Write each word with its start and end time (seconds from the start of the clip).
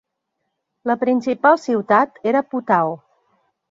La 0.93 0.95
principal 1.05 1.61
ciutat 1.69 2.21
era 2.35 2.47
Putao. 2.53 3.01